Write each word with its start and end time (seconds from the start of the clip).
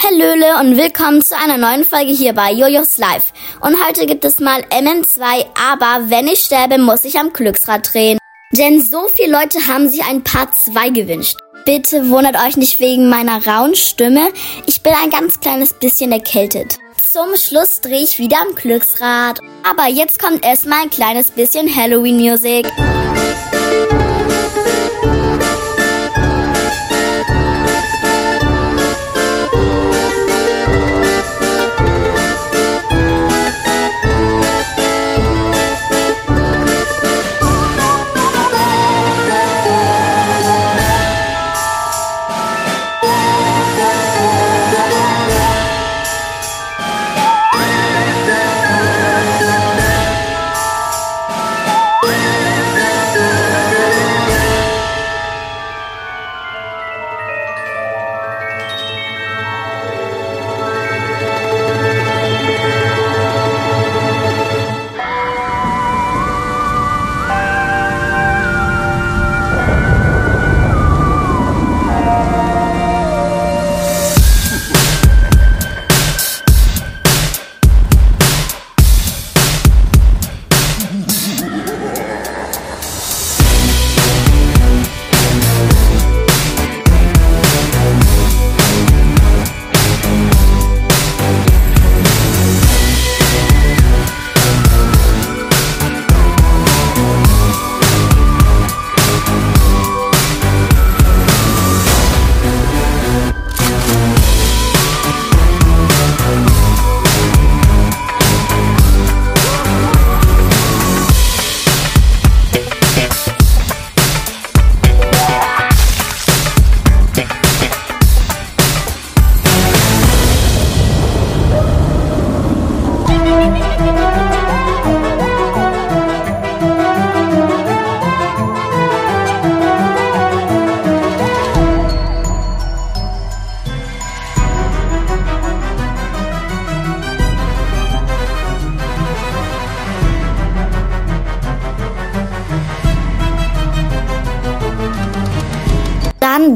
Hallöle 0.00 0.60
und 0.60 0.76
willkommen 0.76 1.20
zu 1.22 1.36
einer 1.36 1.56
neuen 1.56 1.84
Folge 1.84 2.12
hier 2.12 2.32
bei 2.32 2.52
Jojos 2.52 2.98
Live. 2.98 3.32
Und 3.60 3.84
heute 3.84 4.06
gibt 4.06 4.24
es 4.24 4.38
mal 4.38 4.60
MN2, 4.70 5.44
aber 5.70 6.08
wenn 6.08 6.28
ich 6.28 6.38
sterbe, 6.38 6.78
muss 6.78 7.04
ich 7.04 7.18
am 7.18 7.32
Glücksrad 7.32 7.92
drehen. 7.92 8.16
Denn 8.52 8.80
so 8.80 9.08
viele 9.08 9.32
Leute 9.32 9.66
haben 9.66 9.88
sich 9.88 10.04
ein 10.04 10.22
Part 10.22 10.54
2 10.54 10.90
gewünscht. 10.90 11.36
Bitte 11.64 12.08
wundert 12.10 12.36
euch 12.36 12.56
nicht 12.56 12.78
wegen 12.78 13.10
meiner 13.10 13.44
rauen 13.44 13.74
Stimme. 13.74 14.30
Ich 14.66 14.82
bin 14.82 14.92
ein 15.02 15.10
ganz 15.10 15.40
kleines 15.40 15.72
bisschen 15.74 16.12
erkältet. 16.12 16.78
Zum 17.02 17.36
Schluss 17.36 17.80
drehe 17.80 18.04
ich 18.04 18.20
wieder 18.20 18.40
am 18.40 18.54
Glücksrad. 18.54 19.40
Aber 19.68 19.88
jetzt 19.88 20.20
kommt 20.20 20.44
erstmal 20.44 20.82
ein 20.82 20.90
kleines 20.90 21.32
bisschen 21.32 21.74
Halloween-Musik. 21.74 22.70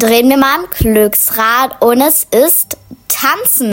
Drehen 0.03 0.29
wir 0.29 0.37
mal 0.37 0.57
am 0.57 0.67
Glücksrad 0.69 1.81
und 1.81 2.01
es 2.01 2.27
ist 2.33 2.77
Tanzen. 3.07 3.71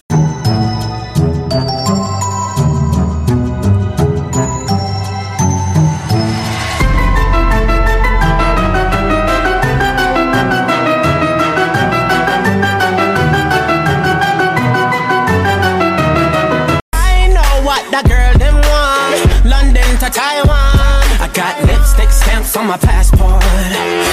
My 22.69 22.78
passport. 22.78 23.41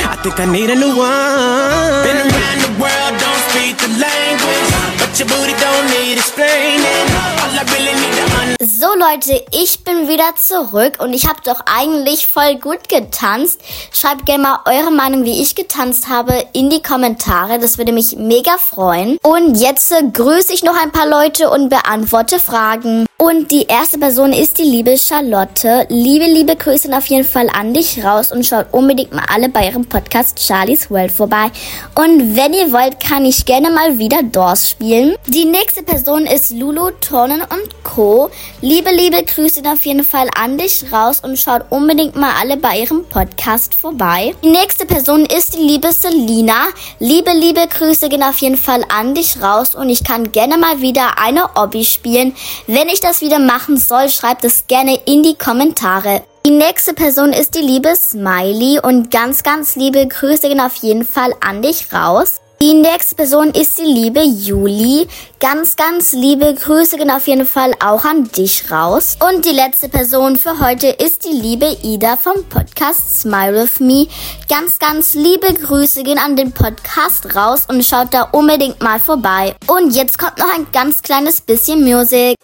I 0.09 0.17
think 0.23 0.41
I 0.41 0.47
need 0.47 0.71
a 0.71 0.75
new 0.75 0.97
one. 0.97 2.05
Been 2.09 2.25
around 2.25 2.59
the 2.65 2.73
world, 2.81 3.13
don't 3.21 3.43
speak 3.53 3.77
the 3.77 3.93
language. 4.01 4.69
But 4.97 5.13
your 5.19 5.29
booty 5.29 5.53
don't 5.61 5.87
need 5.93 6.17
explaining. 6.17 7.07
All 7.37 7.53
I 7.53 7.63
really 7.69 7.93
need 7.93 8.15
to 8.17 8.25
understand. 8.25 8.56
So 8.79 8.89
Leute, 8.89 9.43
ich 9.59 9.85
bin 9.85 10.07
wieder 10.07 10.35
zurück 10.37 10.99
und 10.99 11.15
ich 11.15 11.27
habe 11.27 11.41
doch 11.43 11.61
eigentlich 11.65 12.27
voll 12.27 12.57
gut 12.57 12.91
getanzt. 12.91 13.59
Schreibt 13.91 14.27
gerne 14.27 14.43
mal 14.43 14.59
eure 14.67 14.91
Meinung, 14.91 15.25
wie 15.25 15.41
ich 15.41 15.55
getanzt 15.55 16.11
habe, 16.11 16.45
in 16.53 16.69
die 16.69 16.83
Kommentare. 16.83 17.59
Das 17.59 17.79
würde 17.79 17.93
mich 17.93 18.17
mega 18.17 18.59
freuen. 18.59 19.17
Und 19.23 19.55
jetzt 19.55 19.95
grüße 20.13 20.53
ich 20.53 20.63
noch 20.63 20.77
ein 20.79 20.93
paar 20.93 21.09
Leute 21.09 21.49
und 21.49 21.71
beantworte 21.71 22.39
Fragen. 22.39 23.07
Und 23.19 23.51
die 23.51 23.63
erste 23.63 23.99
Person 23.99 24.35
ist 24.35 24.59
die 24.59 24.65
liebe 24.65 24.99
Charlotte. 24.99 25.87
Liebe, 25.89 26.27
liebe 26.27 26.55
Grüße 26.55 26.95
auf 26.95 27.07
jeden 27.07 27.25
Fall 27.25 27.49
an 27.49 27.73
dich 27.73 28.05
raus 28.05 28.31
und 28.31 28.45
schaut 28.45 28.67
unbedingt 28.73 29.15
mal 29.15 29.25
alle 29.33 29.49
bei 29.49 29.69
ihrem 29.69 29.87
Podcast 29.87 30.39
Charlie's 30.39 30.91
World 30.91 31.11
vorbei. 31.11 31.51
Und 31.95 32.37
wenn 32.37 32.53
ihr 32.53 32.71
wollt, 32.75 33.01
kann 33.01 33.25
ich 33.25 33.47
gerne 33.47 33.71
mal 33.71 33.99
wieder 33.99 34.23
Doors 34.23 34.69
spielen. 34.69 35.17
Die 35.29 35.47
nächste 35.47 35.83
Person 35.83 36.27
ist 36.27 36.51
Lulu, 36.51 36.91
Tonen 37.01 37.41
und 37.41 37.83
Co. 37.83 38.29
Liebe, 38.69 38.91
liebe 38.91 39.23
Grüße 39.23 39.63
auf 39.73 39.87
jeden 39.87 40.03
Fall 40.03 40.29
an 40.35 40.59
dich 40.59 40.87
raus 40.91 41.21
und 41.21 41.39
schaut 41.39 41.67
unbedingt 41.71 42.17
mal 42.17 42.33
alle 42.41 42.57
bei 42.57 42.81
ihrem 42.81 43.05
Podcast 43.09 43.77
vorbei. 43.77 44.35
Die 44.43 44.51
nächste 44.51 44.87
Person 44.87 45.25
ist 45.25 45.55
die 45.55 45.63
liebe 45.63 45.93
Selina. 45.93 46.67
Liebe, 46.99 47.31
liebe 47.31 47.65
Grüße 47.69 48.09
gehen 48.09 48.25
auf 48.25 48.39
jeden 48.39 48.57
Fall 48.57 48.85
an 48.89 49.15
dich 49.15 49.41
raus 49.41 49.77
und 49.77 49.89
ich 49.89 50.03
kann 50.03 50.33
gerne 50.33 50.59
mal 50.59 50.81
wieder 50.81 51.17
eine 51.21 51.51
Obby 51.55 51.85
spielen. 51.85 52.35
Wenn 52.67 52.89
ich 52.89 52.99
das 52.99 53.21
wieder 53.21 53.39
machen 53.39 53.77
soll, 53.77 54.09
schreibt 54.09 54.45
es 54.45 54.67
gerne 54.67 54.99
in 55.07 55.23
die 55.23 55.37
Kommentare. 55.37 56.25
Die 56.45 56.51
nächste 56.51 56.93
Person 56.93 57.33
ist 57.33 57.55
die 57.55 57.63
liebe 57.63 57.95
Smiley 57.95 58.81
und 58.83 59.13
ganz, 59.13 59.45
ganz 59.45 59.77
liebe 59.77 60.09
Grüße 60.09 60.49
gehen 60.49 60.61
auf 60.61 60.75
jeden 60.75 61.07
Fall 61.07 61.33
an 61.39 61.63
dich 61.63 61.93
raus. 61.93 62.41
Die 62.63 62.73
nächste 62.73 63.15
Person 63.15 63.51
ist 63.51 63.79
die 63.79 63.83
liebe 63.83 64.23
Juli. 64.23 65.07
Ganz, 65.41 65.77
ganz 65.77 66.13
liebe 66.13 66.55
Grüße 66.55 66.97
gehen 66.97 67.11
auf 67.11 67.27
jeden 67.27 67.45
Fall 67.45 67.73
auch 67.85 68.03
an 68.05 68.25
dich 68.33 68.71
raus. 68.71 69.19
Und 69.29 69.45
die 69.45 69.51
letzte 69.51 69.91
Person 69.91 70.37
für 70.37 70.59
heute 70.59 70.87
ist 70.87 71.27
die 71.27 71.37
liebe 71.37 71.77
Ida 71.83 72.17
vom 72.17 72.45
Podcast 72.45 73.21
Smile 73.21 73.63
With 73.63 73.81
Me. 73.81 74.07
Ganz, 74.49 74.79
ganz 74.79 75.13
liebe 75.13 75.53
Grüße 75.53 76.03
gehen 76.03 76.19
an 76.19 76.35
den 76.35 76.53
Podcast 76.53 77.37
raus 77.37 77.67
und 77.69 77.85
schaut 77.85 78.15
da 78.15 78.23
unbedingt 78.33 78.83
mal 78.83 79.01
vorbei. 79.01 79.55
Und 79.67 79.95
jetzt 79.95 80.19
kommt 80.19 80.39
noch 80.39 80.53
ein 80.57 80.67
ganz 80.73 81.03
kleines 81.03 81.43
bisschen 81.43 81.85
Musik. 81.85 82.37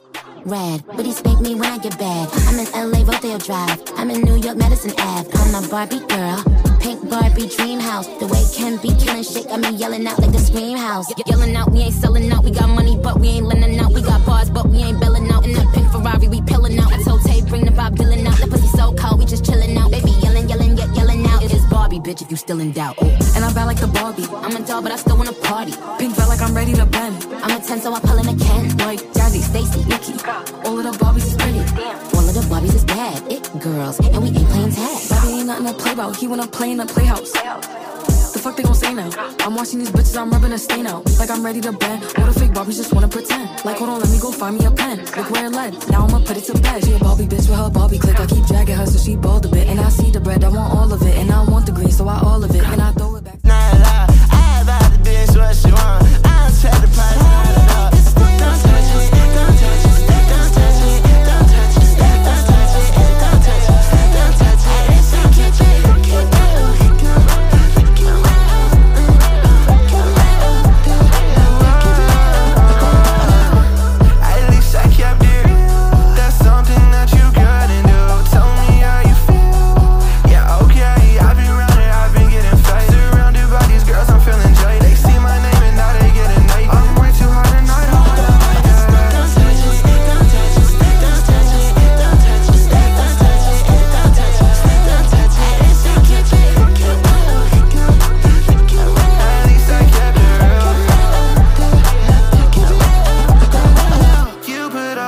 Red, 0.45 0.85
but 0.95 1.07
he 1.07 1.13
spank 1.13 1.41
me 1.41 1.55
when 1.55 1.73
I 1.73 1.79
get 1.79 1.97
bad. 1.99 2.29
I'm 2.49 2.59
in 2.59 2.67
LA, 2.75 2.99
Rodeo 3.11 3.39
Drive. 3.39 3.83
I'm 3.97 4.11
in 4.11 4.21
New 4.23 4.37
York, 4.37 4.59
Madison 4.59 4.93
Ave. 4.99 5.31
I'm 5.33 5.55
a 5.55 5.67
Barbie 5.69 6.01
girl. 6.09 6.72
Pink 6.83 7.09
Barbie 7.09 7.47
dream 7.49 7.79
house. 7.81 8.07
The 8.19 8.27
way 8.27 8.43
Ken 8.55 8.77
be 8.79 8.89
killing 9.03 9.23
shit 9.23 9.49
got 9.49 9.61
me 9.61 9.71
yelling 9.71 10.07
out 10.07 10.19
like 10.19 10.33
the 10.33 10.39
scream 10.39 10.77
house. 10.77 11.09
Ye- 11.17 11.23
Yelling 11.27 11.55
out, 11.57 11.71
we 11.71 11.81
ain't 11.81 11.95
selling 11.95 12.31
out. 12.33 12.45
We 12.45 12.51
got 12.51 12.69
money, 12.69 12.97
but 13.03 13.21
we 13.21 13.29
ain't 13.29 13.47
lending 13.47 13.79
out. 13.79 13.93
We 13.93 14.03
got 14.03 14.25
bars, 14.27 14.51
but 14.51 14.67
we 14.69 14.79
ain't 14.79 15.01
belling 15.01 15.31
out. 15.31 15.45
In 15.45 15.53
that 15.55 15.73
pink 15.75 15.91
Ferrari, 15.93 16.29
we 16.29 16.41
pillin' 16.43 16.79
out. 16.79 16.93
I 16.93 17.03
told 17.03 17.23
Tay, 17.25 17.41
bring 17.43 17.65
the 17.65 17.71
Bob 17.71 17.97
Dylan 17.97 18.27
out. 18.27 18.37
That 18.39 18.51
pussy 18.51 18.67
so 18.69 18.93
cold, 18.95 19.19
we 19.21 19.27
just 19.27 19.45
chillin' 19.45 19.77
out. 19.77 19.91
Baby 19.91 20.11
yelling, 20.23 20.49
yelling, 20.49 20.77
yet 20.77 20.95
yelling 20.95 21.25
out. 21.27 21.43
It's 21.45 21.65
Barbie, 21.67 22.01
bitch, 22.01 22.21
if 22.23 22.31
you 22.31 22.37
still 22.37 22.61
in 22.61 22.73
doubt. 22.73 22.97
Ooh. 23.03 23.07
And 23.37 23.45
I'm 23.45 23.55
bad 23.55 23.67
like 23.67 23.81
the 23.81 23.87
Barbie. 23.89 24.27
I'm 24.45 24.55
a 24.57 24.61
doll, 24.67 24.83
but 24.83 24.93
I 24.93 24.97
still 24.97 25.17
wanna 25.17 25.33
party. 25.33 25.73
Pink 25.99 26.15
felt 26.17 26.29
like 26.29 26.43
I'm 26.43 26.55
ready 26.55 26.75
to 26.75 26.87
bend. 26.87 27.15
I'm 27.43 27.51
a 27.57 27.61
10, 27.65 27.81
so 27.81 27.95
I 27.95 28.01
pull 28.01 28.19
in 28.19 28.27
a 28.29 28.37
Ken. 28.45 28.77
Like 28.79 29.01
Jazzy, 29.15 29.41
Stacy, 29.41 29.85
Nikki, 29.87 30.15
all 30.67 30.79
of 30.79 30.85
the 30.85 30.95
Barbies 30.99 31.27
is 31.31 31.35
pretty. 31.37 31.61
all 32.17 32.27
of 32.29 32.35
the 32.35 32.45
Barbies 32.51 32.75
is 32.75 32.85
bad. 32.85 33.23
It 33.31 33.43
girls, 33.61 33.99
and 34.01 34.21
we 34.23 34.29
ain't 34.29 34.49
playing 34.49 34.73
tag. 34.73 34.99
Barbie 35.09 35.42
ain't 35.43 35.49
nothing 35.49 35.67
to 35.67 35.83
play 35.83 35.93
about. 35.93 36.17
He 36.17 36.29
wanna 36.29 36.47
play 36.47 36.71
in 36.71 36.79
the 36.79 36.87
playhouse. 36.87 37.33
The 38.33 38.39
fuck 38.39 38.57
they 38.57 38.63
gon' 38.63 38.75
say 38.75 38.95
now? 38.95 39.11
I'm 39.41 39.55
watching 39.55 39.79
these 39.81 39.91
bitches, 39.91 40.17
I'm 40.17 40.31
rubbing 40.31 40.53
a 40.53 40.59
stain 40.59 40.87
out. 40.87 41.03
Like 41.19 41.31
I'm 41.31 41.45
ready 41.45 41.61
to 41.61 41.73
bend. 41.73 42.05
All 42.19 42.27
the 42.27 42.39
fake 42.39 42.53
Barbies 42.53 42.77
just 42.77 42.93
wanna 42.95 43.09
pretend. 43.09 43.49
Like, 43.65 43.77
hold 43.79 43.91
on, 43.91 44.01
let 44.01 44.11
me 44.11 44.19
go 44.21 44.31
find 44.31 44.59
me 44.59 44.65
a 44.65 44.71
pen. 44.71 44.99
Look 45.17 45.31
where 45.31 45.47
it 45.47 45.53
led. 45.53 45.73
Now 45.91 46.07
I'ma 46.07 46.21
put 46.21 46.37
it 46.37 46.45
to 46.45 46.55
bed. 46.61 46.85
She 46.85 46.93
a 46.93 46.99
Barbie 46.99 47.27
bitch 47.27 47.49
with 47.49 47.59
her 47.59 47.71
Barbie 47.71 47.99
click. 47.99 48.19
I 48.21 48.27
keep 48.27 48.47
dragging 48.47 48.77
her 48.77 48.87
so 48.87 48.99
she 48.99 49.17
bald 49.17 49.45
a 49.47 49.49
bit. 49.49 49.67
And 49.67 49.81
I 49.81 49.89
see 49.89 50.11
the 50.11 50.21
bread, 50.21 50.45
I 50.45 50.49
want 50.49 50.73
all 50.75 50.93
of 50.93 51.03
it. 51.03 51.17
And 51.19 51.31
I 51.31 51.43
want 51.45 51.67
the 51.67 51.73
green, 51.73 51.91
so 51.91 52.07
I 52.07 52.21
all 52.21 52.43
of 52.43 52.55
it. 52.55 52.63
And 52.63 52.81
I 52.81 52.93
throw 52.93 53.12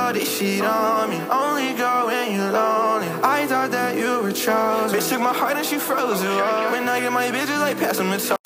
all 0.05 0.13
this 0.13 0.39
shit 0.39 0.63
on 0.63 1.11
me. 1.11 1.17
Only 1.31 1.73
go 1.75 2.07
when 2.07 2.35
you're 2.35 2.53
lonely. 2.53 3.09
I 3.23 3.47
thought 3.47 3.71
that 3.71 3.97
you 3.97 4.23
were 4.23 4.33
chosen. 4.33 4.99
Bitch 4.99 5.09
took 5.09 5.21
my 5.21 5.33
heart 5.33 5.57
and 5.57 5.67
she 5.67 5.79
froze 5.79 6.21
it. 6.23 6.29
up. 6.29 6.73
When 6.73 6.89
I 6.89 7.01
get 7.01 7.13
my 7.13 7.29
bitches, 7.29 7.61
like 7.61 7.79
pass 7.79 7.97
them 7.97 8.11
the 8.11 8.44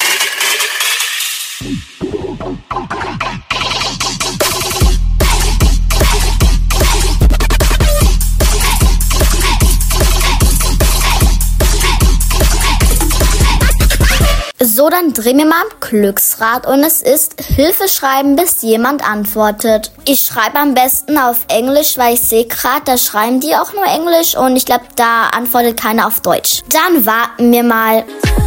Dann 14.91 15.13
drehen 15.13 15.39
wir 15.39 15.45
mal 15.45 15.61
am 15.61 15.81
Glücksrad 15.81 16.67
und 16.67 16.83
es 16.83 17.03
ist 17.03 17.41
Hilfe 17.41 17.89
schreiben, 17.89 18.37
bis 18.37 18.63
jemand 18.63 19.09
antwortet. 19.09 19.93
Ich 20.05 20.23
schreibe 20.23 20.59
am 20.59 20.75
besten 20.75 21.19
auf 21.19 21.39
Englisch, 21.49 21.99
weil 21.99 22.15
ich 22.15 22.21
sehe 22.21 22.47
gerade, 22.47 22.83
da 22.85 22.99
schreiben 22.99 23.41
die 23.41 23.55
auch 23.55 23.73
nur 23.73 23.85
Englisch 23.85 24.37
und 24.37 24.57
ich 24.57 24.67
glaube, 24.67 24.85
da 24.97 25.29
antwortet 25.29 25.81
keiner 25.81 26.07
auf 26.07 26.21
Deutsch. 26.21 26.63
Dann 26.71 27.07
warten 27.07 27.53
wir 27.53 27.63
mal. 27.63 27.99
When. 27.99 28.39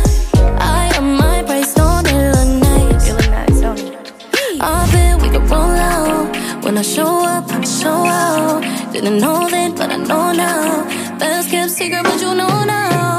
Didn't 8.91 9.19
know 9.19 9.47
then, 9.47 9.73
but 9.73 9.89
I 9.89 9.97
know 9.97 10.33
now. 10.33 10.85
Best 11.17 11.49
kept 11.49 11.71
secret, 11.71 12.03
but 12.03 12.21
you 12.21 12.35
know 12.35 12.65
now. 12.65 13.10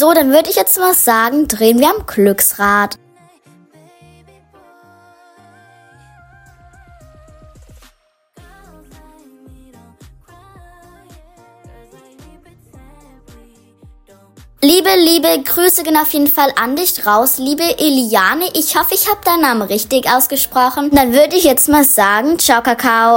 So, 0.00 0.14
dann 0.14 0.32
würde 0.32 0.48
ich 0.48 0.56
jetzt 0.56 0.78
mal 0.78 0.94
sagen, 0.94 1.46
drehen 1.46 1.78
wir 1.78 1.90
am 1.90 2.06
Glücksrad. 2.06 2.96
Liebe, 14.62 14.88
liebe 14.96 15.42
Grüße 15.42 15.82
gehen 15.82 15.98
auf 15.98 16.14
jeden 16.14 16.28
Fall 16.28 16.50
an 16.58 16.76
dich 16.76 17.04
raus. 17.04 17.36
Liebe 17.36 17.62
Eliane, 17.62 18.46
ich 18.54 18.78
hoffe, 18.78 18.94
ich 18.94 19.06
habe 19.06 19.20
deinen 19.22 19.42
Namen 19.42 19.62
richtig 19.62 20.08
ausgesprochen. 20.08 20.90
Dann 20.92 21.12
würde 21.12 21.36
ich 21.36 21.44
jetzt 21.44 21.68
mal 21.68 21.84
sagen, 21.84 22.38
ciao 22.38 22.62
Kakao. 22.62 23.08